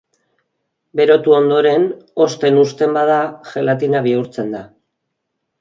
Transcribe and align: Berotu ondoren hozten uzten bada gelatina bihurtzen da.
Berotu 0.99 1.35
ondoren 1.39 1.85
hozten 2.25 2.57
uzten 2.63 2.97
bada 2.97 3.21
gelatina 3.53 4.03
bihurtzen 4.09 4.51
da. 4.57 4.65